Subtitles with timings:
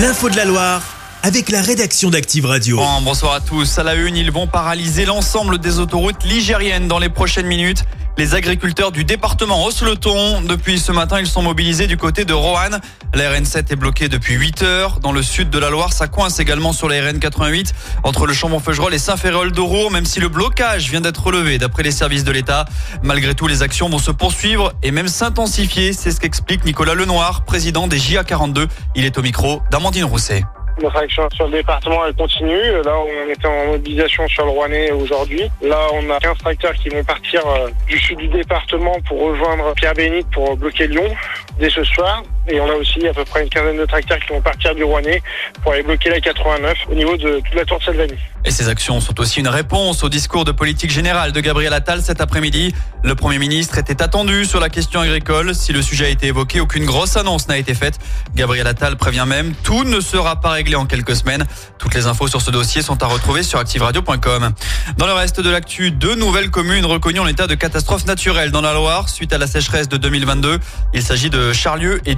[0.00, 0.82] L'info de la Loire
[1.22, 2.78] avec la rédaction d'Active Radio.
[2.78, 3.78] Bon, bonsoir à tous.
[3.78, 7.84] À la une, ils vont paralyser l'ensemble des autoroutes ligériennes dans les prochaines minutes.
[8.18, 10.42] Les agriculteurs du département haussent le ton.
[10.42, 12.80] Depuis ce matin, ils sont mobilisés du côté de Roanne.
[13.14, 15.00] La RN7 est bloquée depuis 8 heures.
[15.00, 17.72] Dans le sud de la Loire, ça coince également sur la RN88
[18.04, 21.92] entre le Chambon-Feugerolles et Saint-Ferrol d'Orour, même si le blocage vient d'être relevé d'après les
[21.92, 22.66] services de l'État.
[23.02, 25.92] Malgré tout, les actions vont se poursuivre et même s'intensifier.
[25.92, 28.68] C'est ce qu'explique Nicolas Lenoir, président des JA42.
[28.96, 30.44] Il est au micro d'Amandine Rousset.
[30.82, 32.72] Notre action sur le département, elle continue.
[32.84, 35.50] Là, on était en mobilisation sur le Rouennais aujourd'hui.
[35.62, 39.74] Là, on a 15 tracteurs qui vont partir euh, du sud du département pour rejoindre
[39.74, 41.14] Pierre-Bénite pour bloquer Lyon
[41.58, 42.22] dès ce soir.
[42.50, 44.82] Et on a aussi à peu près une quinzaine de tracteurs qui vont partir du
[44.82, 45.22] Rouennais
[45.62, 48.14] pour aller bloquer la 89 au niveau de toute la tour de Salvani.
[48.44, 52.00] Et ces actions sont aussi une réponse au discours de politique générale de Gabriel Attal
[52.02, 52.74] cet après-midi.
[53.04, 55.54] Le Premier ministre était attendu sur la question agricole.
[55.54, 57.98] Si le sujet a été évoqué, aucune grosse annonce n'a été faite.
[58.34, 61.44] Gabriel Attal prévient même, tout ne sera pas réglé en quelques semaines.
[61.78, 64.52] Toutes les infos sur ce dossier sont à retrouver sur activeradio.com.
[64.96, 68.62] Dans le reste de l'actu, deux nouvelles communes reconnues en état de catastrophe naturelle dans
[68.62, 70.58] la Loire suite à la sécheresse de 2022.
[70.94, 72.14] Il s'agit de Charlieu et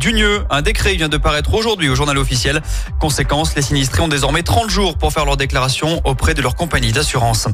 [0.51, 2.63] Un décret vient de paraître aujourd'hui au journal officiel.
[3.01, 6.93] Conséquence, les sinistrés ont désormais 30 jours pour faire leur déclaration auprès de leur compagnie
[6.93, 7.49] d'assurance.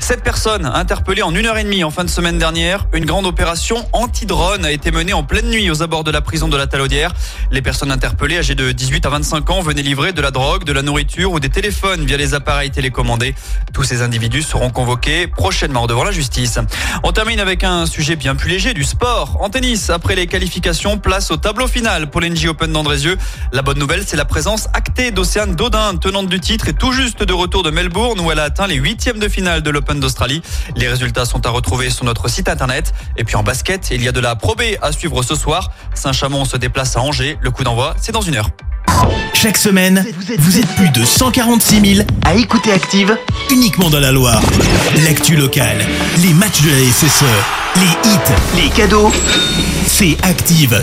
[0.00, 3.26] Cette personne interpellée en une heure et demie en fin de semaine dernière, une grande
[3.26, 6.66] opération anti-drone a été menée en pleine nuit aux abords de la prison de la
[6.66, 7.12] Talaudière.
[7.50, 10.72] Les personnes interpellées âgées de 18 à 25 ans venaient livrer de la drogue, de
[10.72, 13.34] la nourriture ou des téléphones via les appareils télécommandés.
[13.72, 16.58] Tous ces individus seront convoqués prochainement devant la justice.
[17.02, 19.38] On termine avec un sujet bien plus léger, du sport.
[19.40, 23.16] En tennis, après les qualifications, place au tableau final pour l'NG Open d'Andrézieux.
[23.52, 27.22] La bonne nouvelle, c'est la présence actée d'Océane Dodin, tenante du titre et tout juste
[27.22, 30.42] de retour de Melbourne où elle a atteint les huitièmes de finale de l'Open d'Australie.
[30.76, 32.92] Les résultats sont à retrouver sur notre site internet.
[33.16, 35.70] Et puis en basket, il y a de la probée à suivre ce soir.
[35.94, 37.38] Saint-Chamond se déplace à Angers.
[37.40, 38.48] Le coup d'envoi, c'est dans une heure.
[39.32, 40.04] Chaque semaine,
[40.38, 43.16] vous êtes plus de 146 000 à écouter Active
[43.50, 44.42] uniquement dans la Loire.
[45.04, 45.78] L'actu locale,
[46.18, 47.24] les matchs de la SSE,
[47.76, 49.12] les hits, les cadeaux,
[49.86, 50.82] c'est Active.